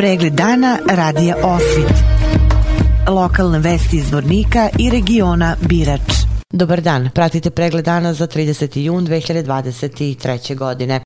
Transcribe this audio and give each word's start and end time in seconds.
Pregled 0.00 0.32
dana 0.32 0.78
radija 0.90 1.36
Osvit. 1.42 1.92
Lokalne 3.08 3.58
vesti 3.58 3.96
iz 3.96 4.12
Vornika 4.12 4.68
i 4.78 4.90
regiona 4.90 5.56
Birač. 5.60 6.00
Dobar 6.52 6.80
dan, 6.80 7.10
pratite 7.14 7.50
pregled 7.50 7.84
dana 7.84 8.12
za 8.12 8.26
30. 8.26 8.78
jun 8.78 9.06
2023. 9.06 10.56
godine. 10.56 11.00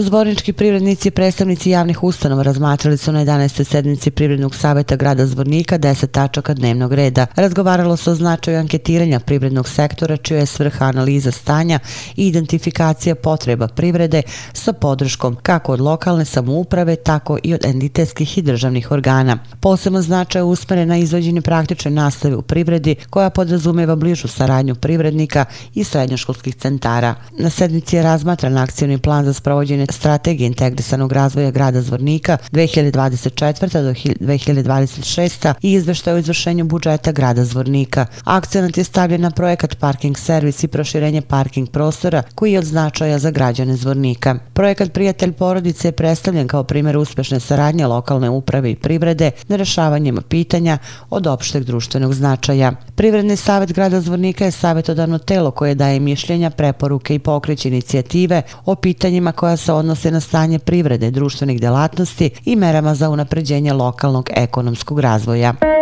Zvornički 0.00 0.52
privrednici 0.52 1.08
i 1.08 1.10
predstavnici 1.10 1.70
javnih 1.70 2.04
ustanova 2.04 2.42
razmatrali 2.42 2.96
su 2.96 3.12
na 3.12 3.24
11. 3.24 3.64
sednici 3.64 4.10
Privrednog 4.10 4.54
savjeta 4.54 4.96
grada 4.96 5.26
Zvornika 5.26 5.78
10 5.78 6.06
tačaka 6.06 6.54
dnevnog 6.54 6.92
reda. 6.92 7.26
Razgovaralo 7.36 7.96
se 7.96 8.10
o 8.10 8.14
značaju 8.14 8.58
anketiranja 8.58 9.20
privrednog 9.20 9.68
sektora, 9.68 10.16
čija 10.16 10.40
je 10.40 10.46
svrha 10.46 10.84
analiza 10.84 11.32
stanja 11.32 11.78
i 12.16 12.26
identifikacija 12.26 13.14
potreba 13.14 13.68
privrede 13.68 14.22
sa 14.52 14.72
podrškom 14.72 15.36
kako 15.42 15.72
od 15.72 15.80
lokalne 15.80 16.24
samouprave, 16.24 16.96
tako 16.96 17.38
i 17.42 17.54
od 17.54 17.64
entitetskih 17.64 18.38
i 18.38 18.42
državnih 18.42 18.90
organa. 18.90 19.38
Posebno 19.60 20.02
značaj 20.02 20.42
je 20.70 20.86
na 20.86 20.96
izvođenje 20.96 21.40
praktične 21.40 21.90
nastave 21.90 22.36
u 22.36 22.42
privredi, 22.42 22.94
koja 23.10 23.30
podrazumeva 23.30 23.96
bližu 23.96 24.28
saradnju 24.28 24.74
privrednika 24.74 25.44
i 25.74 25.84
srednjoškolskih 25.84 26.54
centara. 26.54 27.14
Na 27.38 27.50
sednici 27.50 27.96
je 27.96 28.02
razmatran 28.02 28.58
akcijni 28.58 28.98
plan 28.98 29.24
za 29.24 29.32
sprovođenje 29.32 29.87
strategije 29.88 30.46
integrisanog 30.46 31.12
razvoja 31.12 31.50
grada 31.50 31.82
Zvornika 31.82 32.36
2024. 32.52 33.82
do 33.82 33.92
2026. 33.92 35.54
i 35.62 35.72
izveštaj 35.72 36.14
o 36.14 36.18
izvršenju 36.18 36.64
budžeta 36.64 37.12
grada 37.12 37.44
Zvornika. 37.44 38.06
Akcenat 38.24 38.78
je 38.78 38.84
stavljen 38.84 39.20
na 39.20 39.30
projekat 39.30 39.78
Parking 39.78 40.18
Servis 40.18 40.64
i 40.64 40.68
proširenje 40.68 41.22
parking 41.22 41.68
prostora 41.70 42.22
koji 42.34 42.52
je 42.52 42.58
od 42.58 42.64
značaja 42.64 43.18
za 43.18 43.30
građane 43.30 43.76
Zvornika. 43.76 44.38
Projekat 44.52 44.92
Prijatelj 44.92 45.32
porodice 45.32 45.88
je 45.88 45.92
predstavljen 45.92 46.48
kao 46.48 46.64
primjer 46.64 46.96
uspešne 46.96 47.40
saradnje 47.40 47.86
lokalne 47.86 48.30
uprave 48.30 48.70
i 48.70 48.76
privrede 48.76 49.30
na 49.48 49.56
rešavanjem 49.56 50.18
pitanja 50.28 50.78
od 51.10 51.26
opšteg 51.26 51.64
društvenog 51.64 52.14
značaja. 52.14 52.72
Privredni 52.94 53.36
savjet 53.36 53.72
grada 53.72 54.00
Zvornika 54.00 54.44
je 54.44 54.50
savjetodavno 54.50 55.18
telo 55.18 55.50
koje 55.50 55.74
daje 55.74 56.00
mišljenja, 56.00 56.50
preporuke 56.50 57.14
i 57.14 57.18
pokreće 57.18 57.68
inicijative 57.68 58.42
o 58.64 58.74
pitanjima 58.74 59.32
koja 59.32 59.56
se 59.56 59.72
odnose 59.78 60.10
na 60.10 60.20
stanje 60.20 60.58
privrede, 60.58 61.10
društvenih 61.10 61.60
delatnosti 61.60 62.30
i 62.44 62.56
merama 62.56 62.94
za 62.94 63.10
unapređenje 63.10 63.72
lokalnog 63.72 64.30
ekonomskog 64.36 65.00
razvoja. 65.00 65.77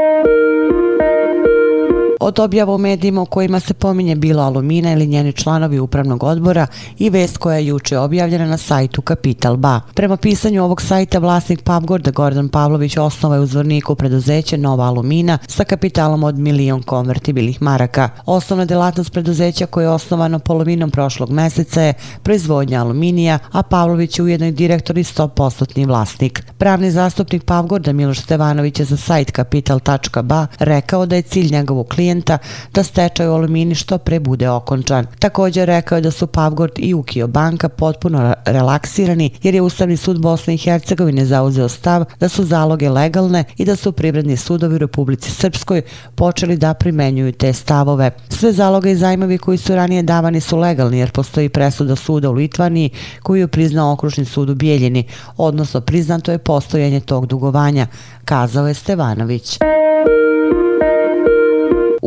Od 2.20 2.38
objava 2.38 2.74
u 2.74 2.78
medijima 2.78 3.22
u 3.22 3.26
kojima 3.26 3.60
se 3.60 3.74
pominje 3.74 4.16
bila 4.16 4.44
Alumina 4.44 4.92
ili 4.92 5.06
njeni 5.06 5.32
članovi 5.32 5.78
upravnog 5.78 6.22
odbora 6.22 6.66
i 6.98 7.10
vest 7.10 7.36
koja 7.36 7.56
je 7.56 7.66
juče 7.66 7.98
objavljena 7.98 8.46
na 8.46 8.56
sajtu 8.56 9.02
Kapital 9.02 9.56
Ba. 9.56 9.80
Prema 9.94 10.16
pisanju 10.16 10.64
ovog 10.64 10.82
sajta 10.82 11.18
vlasnik 11.18 11.62
Pavgorda 11.62 12.10
Gordon 12.10 12.48
Pavlović 12.48 12.96
osnova 12.96 13.34
je 13.34 13.40
u 13.40 13.46
zvorniku 13.46 13.94
preduzeće 13.94 14.58
Nova 14.58 14.84
Alumina 14.84 15.38
sa 15.46 15.64
kapitalom 15.64 16.24
od 16.24 16.38
milion 16.38 16.82
konvertibilih 16.82 17.62
maraka. 17.62 18.08
Osnovna 18.26 18.64
delatnost 18.64 19.12
preduzeća 19.12 19.66
koje 19.66 19.84
je 19.84 19.90
osnovano 19.90 20.38
polovinom 20.38 20.90
prošlog 20.90 21.30
meseca 21.30 21.82
je 21.82 21.94
proizvodnja 22.22 22.80
aluminija, 22.80 23.38
a 23.52 23.62
Pavlović 23.62 24.18
je 24.18 24.22
ujedno 24.22 24.46
i 24.46 24.52
direktor 24.52 24.98
i 24.98 25.04
100% 25.04 25.86
vlasnik. 25.86 26.44
Pravni 26.58 26.90
zastupnik 26.90 27.44
Pavgorda 27.44 27.92
Miloš 27.92 28.20
Stevanović 28.20 28.80
je 28.80 28.84
za 28.84 28.96
sajt 28.96 29.30
kapital.ba 29.30 30.46
rekao 30.58 31.06
da 31.06 31.16
je 31.16 31.22
cilj 31.22 31.52
njegovog 31.52 31.88
klijenta 31.88 32.05
klijenta 32.06 32.38
da 32.74 32.82
stečaj 32.82 33.28
u 33.28 33.32
alumini 33.32 33.74
što 33.74 33.98
pre 33.98 34.20
bude 34.20 34.50
okončan. 34.50 35.06
Također 35.18 35.66
rekao 35.66 35.96
je 35.96 36.02
da 36.02 36.10
su 36.10 36.26
Pavgord 36.26 36.72
i 36.76 36.94
Ukio 36.94 37.26
banka 37.26 37.68
potpuno 37.68 38.34
relaksirani 38.44 39.30
jer 39.42 39.54
je 39.54 39.62
Ustavni 39.62 39.96
sud 39.96 40.20
Bosne 40.20 40.54
i 40.54 40.58
Hercegovine 40.58 41.24
zauzeo 41.26 41.68
stav 41.68 42.04
da 42.20 42.28
su 42.28 42.44
zaloge 42.44 42.90
legalne 42.90 43.44
i 43.56 43.64
da 43.64 43.76
su 43.76 43.92
privredni 43.92 44.36
sudovi 44.36 44.74
u 44.74 44.78
Republici 44.78 45.30
Srpskoj 45.30 45.82
počeli 46.14 46.56
da 46.56 46.74
primenjuju 46.74 47.32
te 47.32 47.52
stavove. 47.52 48.10
Sve 48.28 48.52
zaloge 48.52 48.92
i 48.92 48.96
zajmovi 48.96 49.38
koji 49.38 49.58
su 49.58 49.74
ranije 49.74 50.02
davani 50.02 50.40
su 50.40 50.56
legalni 50.56 50.98
jer 50.98 51.10
postoji 51.10 51.48
presuda 51.48 51.96
suda 51.96 52.30
u 52.30 52.32
Litvaniji 52.32 52.90
koju 53.22 53.40
je 53.40 53.48
priznao 53.48 53.92
okružni 53.92 54.24
sud 54.24 54.50
u 54.50 54.54
Bijeljini, 54.54 55.04
odnosno 55.36 55.80
priznato 55.80 56.32
je 56.32 56.38
postojanje 56.38 57.00
tog 57.00 57.26
dugovanja, 57.26 57.86
kazao 58.24 58.68
je 58.68 58.74
Stevanović. 58.74 59.58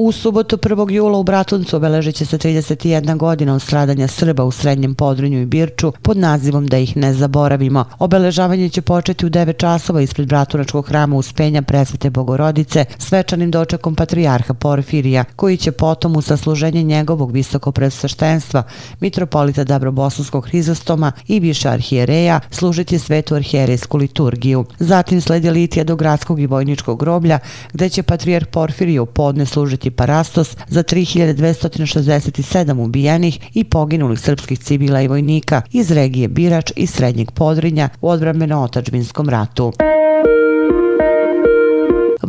U 0.10 0.12
subotu 0.12 0.58
1. 0.58 0.92
jula 0.92 1.18
u 1.18 1.24
Bratuncu 1.24 1.78
obeležit 1.78 2.16
će 2.16 2.26
se 2.26 2.38
31 2.38 3.18
godina 3.18 3.56
od 3.56 3.62
stradanja 3.62 4.08
Srba 4.08 4.44
u 4.44 4.52
Srednjem 4.52 4.96
Podrinju 4.96 5.42
i 5.42 5.46
Birču 5.46 5.92
pod 6.02 6.18
nazivom 6.18 6.68
Da 6.68 6.78
ih 6.78 6.98
ne 6.98 7.14
zaboravimo. 7.14 7.86
Obeležavanje 8.00 8.70
će 8.70 8.82
početi 8.82 9.26
u 9.26 9.30
9 9.30 9.58
časova 9.58 10.02
ispred 10.02 10.28
Bratunačkog 10.28 10.88
hrama 10.88 11.16
uspenja 11.16 11.62
presvete 11.62 12.10
Bogorodice 12.10 12.86
svečanim 12.98 13.52
dočekom 13.52 13.96
patrijarha 13.96 14.54
Porfirija, 14.54 15.24
koji 15.36 15.58
će 15.58 15.72
potom 15.72 16.16
u 16.16 16.22
sasluženje 16.22 16.84
njegovog 16.84 17.32
visokopresveštenstva 17.32 18.64
mitropolita 19.00 19.64
Dabrobosanskog 19.64 20.46
Hrizostoma 20.46 21.12
i 21.28 21.40
više 21.40 21.70
arhijereja 21.70 22.40
služiti 22.52 23.00
svetu 23.00 23.36
arhijerejsku 23.36 23.98
liturgiju. 23.98 24.66
Zatim 24.80 25.22
sledi 25.22 25.50
litija 25.50 25.84
do 25.84 25.96
gradskog 25.96 26.40
i 26.40 26.48
vojničkog 26.48 27.00
groblja, 27.00 27.40
gde 27.74 27.90
će 27.90 28.04
patrijarh 28.04 28.48
Porfiriju 28.48 29.06
podne 29.06 29.46
služiti 29.46 29.99
Parastos 30.00 30.58
za 30.68 30.84
3267 30.84 32.84
ubijenih 32.84 33.40
i 33.54 33.64
poginulih 33.64 34.20
srpskih 34.20 34.60
civila 34.60 35.02
i 35.02 35.08
vojnika 35.08 35.62
iz 35.72 35.92
regije 35.92 36.28
Birač 36.28 36.72
i 36.76 36.88
Srednjeg 36.88 37.32
Podrinja 37.32 37.90
u 38.02 38.10
odbrameno-otačbinskom 38.10 39.30
ratu. 39.30 39.74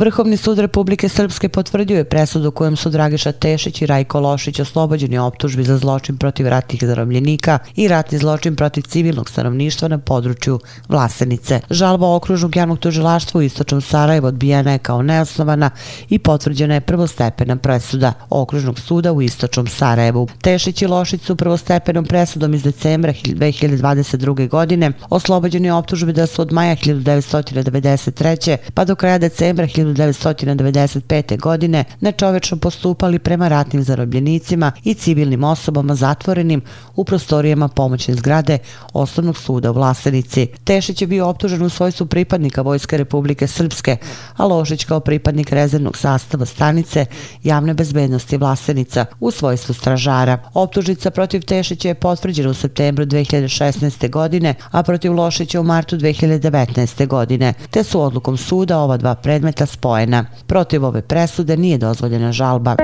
Vrhovni 0.00 0.36
sud 0.36 0.58
Republike 0.58 1.08
Srpske 1.08 1.48
potvrdio 1.48 1.96
je 1.96 2.04
presudu 2.04 2.50
kojom 2.50 2.76
su 2.76 2.90
Dragiša 2.90 3.32
Tešić 3.32 3.82
i 3.82 3.86
Rajko 3.86 4.20
Lošić 4.20 4.60
oslobođeni 4.60 5.18
optužbi 5.18 5.64
za 5.64 5.78
zločin 5.78 6.16
protiv 6.16 6.48
ratnih 6.48 6.84
zarobljenika 6.84 7.58
i 7.76 7.88
ratni 7.88 8.18
zločin 8.18 8.56
protiv 8.56 8.82
civilnog 8.82 9.30
stanovništva 9.30 9.88
na 9.88 9.98
području 9.98 10.60
Vlasenice. 10.88 11.60
Žalba 11.70 12.14
okružnog 12.14 12.56
javnog 12.56 12.78
tužilaštva 12.78 13.38
u 13.38 13.42
Istočnom 13.42 13.80
Sarajevu 13.80 14.26
odbijena 14.26 14.72
je 14.72 14.78
kao 14.78 15.02
neosnovana 15.02 15.70
i 16.08 16.18
potvrđena 16.18 16.74
je 16.74 16.80
prvostepena 16.80 17.56
presuda 17.56 18.12
okružnog 18.30 18.80
suda 18.80 19.12
u 19.12 19.22
Istočnom 19.22 19.66
Sarajevu. 19.66 20.28
Tešić 20.40 20.82
i 20.82 20.86
Lošić 20.86 21.22
su 21.22 21.36
prvostepenom 21.36 22.04
presudom 22.04 22.54
iz 22.54 22.62
decembra 22.62 23.12
2022. 23.12 24.48
godine 24.48 24.92
oslobođeni 25.10 25.70
optužbi 25.70 26.12
da 26.12 26.26
su 26.26 26.42
od 26.42 26.52
maja 26.52 26.76
1993. 26.76 28.56
pa 28.74 28.84
do 28.84 28.94
kraja 28.94 29.18
decembra 29.18 29.66
1995. 29.94 31.40
godine 31.40 31.84
nečovečno 32.00 32.56
postupali 32.56 33.18
prema 33.18 33.48
ratnim 33.48 33.82
zarobljenicima 33.82 34.72
i 34.84 34.94
civilnim 34.94 35.44
osobama 35.44 35.94
zatvorenim 35.94 36.62
u 36.96 37.04
prostorijama 37.04 37.68
pomoćne 37.68 38.14
zgrade 38.14 38.58
Osnovnog 38.92 39.36
suda 39.38 39.70
u 39.70 39.74
Vlasenici. 39.74 40.46
Tešić 40.64 41.00
je 41.00 41.06
bio 41.06 41.28
optužen 41.28 41.62
u 41.62 41.68
svojstvu 41.68 42.06
pripadnika 42.06 42.62
Vojske 42.62 42.96
Republike 42.96 43.46
Srpske, 43.46 43.96
a 44.36 44.46
Lošić 44.46 44.84
kao 44.84 45.00
pripadnik 45.00 45.52
rezervnog 45.52 45.96
sastava 45.96 46.46
stanice 46.46 47.06
javne 47.42 47.74
bezbednosti 47.74 48.36
Vlasenica 48.36 49.06
u 49.20 49.30
svojstvu 49.30 49.74
stražara. 49.74 50.38
Optužnica 50.54 51.10
protiv 51.10 51.42
Tešića 51.42 51.88
je 51.88 51.94
potvrđena 51.94 52.50
u 52.50 52.54
septembru 52.54 53.06
2016. 53.06 54.10
godine, 54.10 54.54
a 54.70 54.82
protiv 54.82 55.14
Lošića 55.14 55.60
u 55.60 55.64
martu 55.64 55.96
2019. 55.96 57.06
godine, 57.06 57.54
te 57.70 57.84
su 57.84 58.00
odlukom 58.00 58.36
suda 58.36 58.78
ova 58.78 58.96
dva 58.96 59.14
predmeta 59.14 59.66
spojena. 59.80 60.24
Protiv 60.46 60.84
ove 60.84 61.02
presude 61.02 61.56
nije 61.56 61.78
dozvoljena 61.78 62.32
žalba. 62.32 62.76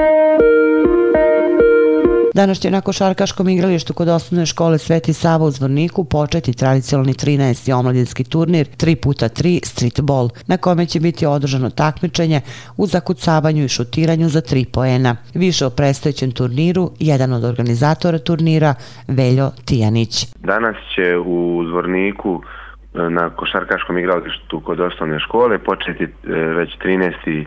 Danas 2.35 2.61
će 2.61 2.71
na 2.71 2.81
košarkaškom 2.81 3.49
igralištu 3.49 3.95
kod 3.95 4.09
osnovne 4.09 4.47
škole 4.47 4.79
Sveti 4.79 5.13
Sava 5.13 5.45
u 5.45 5.51
Zvorniku 5.51 6.05
početi 6.05 6.53
tradicionalni 6.53 7.13
13. 7.13 7.73
omladinski 7.73 8.25
turnir 8.25 8.67
3x3 8.67 9.65
streetball, 9.65 10.29
na 10.47 10.57
kome 10.57 10.87
će 10.87 11.01
biti 11.01 11.27
održano 11.27 11.71
takmičenje 11.71 12.41
u 12.77 12.87
zakucavanju 12.87 13.65
i 13.65 13.69
šutiranju 13.69 14.29
za 14.29 14.41
tri 14.41 14.65
poena. 14.65 15.17
Više 15.35 15.67
o 15.67 15.71
predstojećem 15.71 16.33
turniru, 16.33 16.91
jedan 16.99 17.33
od 17.33 17.45
organizatora 17.45 18.19
turnira, 18.19 18.75
Veljo 19.09 19.51
Tijanić. 19.65 20.27
Danas 20.45 20.77
će 20.95 21.19
u 21.19 21.65
Zvorniku 21.71 22.41
na 23.11 23.31
košarkaškom 23.31 23.99
igralištu 23.99 24.61
kod 24.61 24.81
osnovne 24.81 25.21
škole, 25.21 25.59
početi 25.59 26.05
e, 26.05 26.09
već 26.31 26.79
13. 26.79 27.47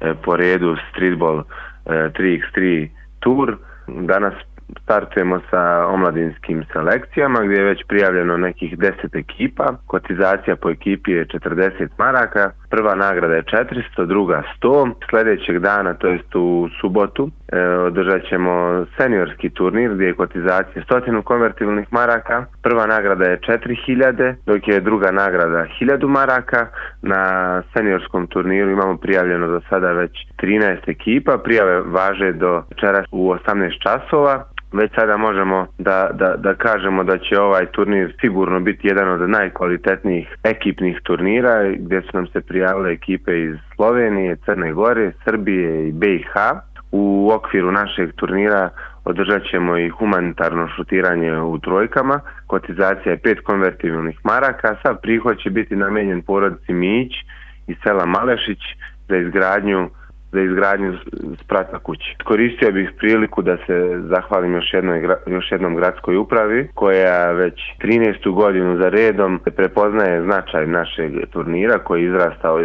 E, 0.00 0.14
po 0.24 0.36
redu 0.36 0.76
streetball 0.90 1.38
e, 1.40 1.44
3x3 1.90 2.88
tur. 3.20 3.46
tour. 3.46 3.56
Danas 3.86 4.34
startujemo 4.82 5.40
sa 5.50 5.86
omladinskim 5.86 6.64
selekcijama 6.72 7.40
gdje 7.44 7.56
je 7.56 7.64
već 7.64 7.84
prijavljeno 7.88 8.36
nekih 8.36 8.78
10 8.78 8.92
ekipa. 9.18 9.66
Kotizacija 9.86 10.56
po 10.56 10.70
ekipi 10.70 11.10
je 11.10 11.26
40 11.26 11.88
maraka. 11.98 12.50
Prva 12.70 12.94
nagrada 12.94 13.34
je 13.34 13.42
400, 13.42 14.06
druga 14.06 14.42
100. 14.62 14.92
Sljedećeg 15.10 15.58
dana, 15.58 15.94
to 15.94 16.08
jest 16.08 16.34
u 16.34 16.68
subotu, 16.80 17.30
E, 17.52 17.60
održat 17.66 18.22
ćemo 18.28 18.86
seniorski 18.96 19.50
turnir 19.50 19.94
gdje 19.94 20.06
je 20.06 20.14
kotizacija 20.14 20.84
stotinu 20.84 21.22
konvertibilnih 21.22 21.86
maraka. 21.90 22.44
Prva 22.62 22.86
nagrada 22.86 23.24
je 23.24 23.38
4000, 23.38 24.34
dok 24.46 24.68
je 24.68 24.80
druga 24.80 25.10
nagrada 25.10 25.66
1000 25.80 26.06
maraka. 26.06 26.66
Na 27.02 27.22
seniorskom 27.76 28.26
turniru 28.26 28.70
imamo 28.70 28.96
prijavljeno 28.96 29.46
do 29.46 29.60
sada 29.68 29.92
već 29.92 30.12
13 30.42 30.76
ekipa. 30.86 31.38
Prijave 31.38 31.80
važe 31.80 32.32
do 32.32 32.62
večeras 32.70 33.06
u 33.12 33.32
18 33.32 33.82
časova 33.82 34.44
već 34.72 34.90
sada 34.94 35.16
možemo 35.16 35.66
da, 35.78 36.10
da, 36.12 36.34
da 36.36 36.54
kažemo 36.54 37.04
da 37.04 37.18
će 37.18 37.40
ovaj 37.40 37.66
turnir 37.66 38.14
sigurno 38.20 38.60
biti 38.60 38.88
jedan 38.88 39.08
od 39.08 39.30
najkvalitetnijih 39.30 40.36
ekipnih 40.44 41.00
turnira 41.02 41.72
gdje 41.78 42.02
su 42.02 42.08
nam 42.12 42.26
se 42.26 42.40
prijavile 42.40 42.92
ekipe 42.92 43.42
iz 43.42 43.56
Slovenije, 43.76 44.36
Crne 44.44 44.72
Gore, 44.72 45.12
Srbije 45.24 45.88
i 45.88 45.92
BiH. 45.92 46.34
U 46.92 47.30
okviru 47.32 47.72
našeg 47.72 48.12
turnira 48.12 48.70
održat 49.04 49.42
ćemo 49.50 49.78
i 49.78 49.88
humanitarno 49.88 50.68
šutiranje 50.76 51.40
u 51.40 51.58
trojkama. 51.58 52.20
Kotizacija 52.46 53.12
je 53.12 53.18
pet 53.18 53.38
konvertibilnih 53.44 54.20
maraka. 54.24 54.76
sav 54.82 54.96
prihod 55.02 55.38
će 55.38 55.50
biti 55.50 55.76
namenjen 55.76 56.22
porodici 56.22 56.72
Mić 56.72 57.12
iz 57.66 57.76
sela 57.82 58.06
Malešić 58.06 58.58
za 59.08 59.16
izgradnju 59.16 59.90
za 60.32 60.40
izgradnju 60.40 60.98
spratna 61.44 61.78
kući. 61.78 62.16
Koristio 62.24 62.72
bih 62.72 62.90
priliku 62.98 63.42
da 63.42 63.56
se 63.56 64.00
zahvalim 64.08 64.54
još, 64.54 64.74
jednoj, 64.74 65.08
još 65.26 65.52
jednom 65.52 65.76
gradskoj 65.76 66.16
upravi 66.16 66.68
koja 66.74 67.32
već 67.32 67.60
13. 67.82 68.34
godinu 68.34 68.76
za 68.76 68.88
redom 68.88 69.40
prepoznaje 69.56 70.22
značaj 70.22 70.66
našeg 70.66 71.12
turnira 71.30 71.78
koji 71.78 72.02
je 72.02 72.08
izrastao, 72.08 72.60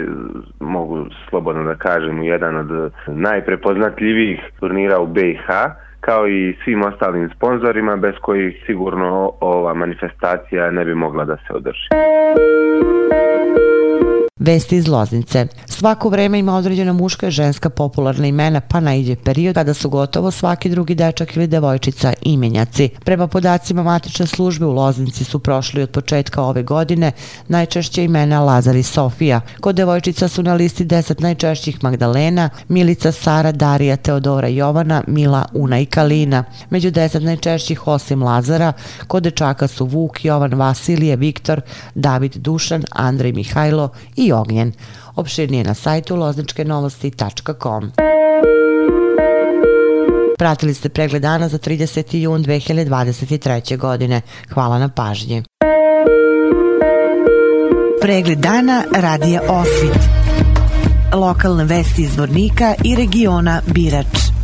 mogu 0.60 1.06
slobodno 1.30 1.64
da 1.64 1.76
kažem, 1.76 2.20
u 2.20 2.24
jedan 2.24 2.56
od 2.58 2.92
najprepoznatljivijih 3.08 4.40
turnira 4.60 5.00
u 5.00 5.08
BiH 5.08 5.48
kao 6.06 6.28
i 6.28 6.56
svim 6.64 6.84
ostalim 6.84 7.30
sponzorima 7.36 7.96
bez 7.96 8.14
kojih 8.22 8.64
sigurno 8.66 9.32
ova 9.40 9.74
manifestacija 9.74 10.72
ne 10.72 10.86
bi 10.86 10.96
mogla 10.96 11.26
da 11.26 11.38
se 11.38 11.54
održi. 11.54 11.88
Vesti 14.46 14.76
iz 14.78 14.88
Loznice. 14.88 15.48
Svako 15.66 16.10
vreme 16.10 16.40
ima 16.40 16.56
određena 16.56 16.94
muška 16.94 17.28
i 17.28 17.32
ženska 17.32 17.70
popularna 17.70 18.28
imena, 18.28 18.62
pa 18.62 18.80
najde 18.80 19.16
period 19.16 19.56
kada 19.56 19.74
su 19.74 19.90
gotovo 19.90 20.32
svaki 20.32 20.70
drugi 20.70 20.96
dečak 20.96 21.36
ili 21.36 21.48
devojčica 21.48 22.14
imenjaci. 22.22 22.90
Prema 23.06 23.28
podacima 23.28 23.84
matične 23.84 24.28
službe 24.28 24.66
u 24.66 24.72
Loznici 24.72 25.24
su 25.24 25.40
prošli 25.40 25.82
od 25.82 25.90
početka 25.90 26.44
ove 26.44 26.64
godine 26.64 27.12
najčešće 27.48 28.04
imena 28.04 28.42
Lazar 28.44 28.76
i 28.76 28.84
Sofija. 28.84 29.42
Kod 29.62 29.76
devojčica 29.76 30.28
su 30.28 30.44
na 30.44 30.54
listi 30.54 30.86
10 30.86 31.22
najčešćih 31.22 31.84
Magdalena, 31.84 32.50
Milica, 32.68 33.12
Sara, 33.12 33.52
Darija, 33.52 33.98
Teodora, 33.98 34.48
Jovana, 34.48 35.04
Mila, 35.08 35.46
Una 35.54 35.80
i 35.80 35.86
Kalina. 35.86 36.44
Među 36.70 36.92
10 36.92 37.20
najčešćih 37.20 37.88
osim 37.88 38.24
Lazara, 38.24 38.74
kod 39.08 39.24
dečaka 39.24 39.68
su 39.68 39.86
Vuk, 39.86 40.26
Jovan, 40.26 40.54
Vasilije, 40.54 41.16
Viktor, 41.16 41.62
David, 41.96 42.36
Dušan, 42.36 42.84
Andrej, 42.92 43.32
Mihajlo 43.32 43.90
i 44.16 44.35
ognjen. 44.36 44.72
Opširnije 45.16 45.64
na 45.64 45.74
sajtu 45.74 46.16
lozničkenovosti.com. 46.16 47.92
Pratili 50.38 50.74
ste 50.74 50.90
pregled 50.90 51.22
dana 51.22 51.50
za 51.50 51.58
30. 51.58 52.18
jun 52.18 52.44
2023. 52.44 53.78
godine. 53.78 54.22
Hvala 54.54 54.80
na 54.80 54.90
pažnji. 54.90 55.44
Pregled 58.02 58.40
dana 58.40 58.84
radija 58.96 59.42
Osvit. 59.50 60.00
Lokalne 61.14 61.64
vesti 61.64 62.02
iz 62.02 62.18
Vornika 62.18 62.74
i 62.84 62.96
regiona 62.96 63.62
Birač. 63.68 64.35